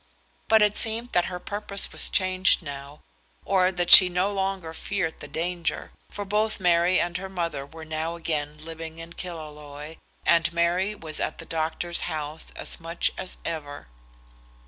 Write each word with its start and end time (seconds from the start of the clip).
But 0.47 0.63
it 0.63 0.77
seemed 0.77 1.11
that 1.11 1.25
her 1.25 1.39
purpose 1.39 1.91
was 1.91 2.09
changed 2.09 2.63
now, 2.63 3.01
or 3.45 3.71
that 3.71 3.91
she 3.91 4.09
no 4.09 4.31
longer 4.31 4.73
feared 4.73 5.19
the 5.19 5.27
danger, 5.27 5.91
for 6.09 6.25
both 6.25 6.59
Mary 6.59 6.99
and 6.99 7.17
her 7.17 7.29
mother 7.29 7.67
were 7.67 7.85
now 7.85 8.15
again 8.15 8.57
living 8.57 8.97
in 8.97 9.13
Killaloe, 9.13 9.97
and 10.25 10.51
Mary 10.51 10.95
was 10.95 11.19
at 11.19 11.37
the 11.37 11.45
doctor's 11.45 11.99
house 12.09 12.49
as 12.55 12.79
much 12.79 13.11
as 13.15 13.37
ever. 13.45 13.89